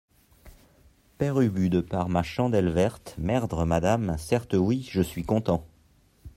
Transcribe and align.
Père 1.19 1.39
Ubu 1.39 1.69
De 1.69 1.79
par 1.79 2.09
ma 2.09 2.23
chandelle 2.23 2.69
verte, 2.69 3.13
merdre, 3.19 3.65
madame, 3.67 4.15
certes 4.17 4.55
oui, 4.55 4.83
je 4.89 4.99
suis 5.03 5.21
content. 5.21 5.63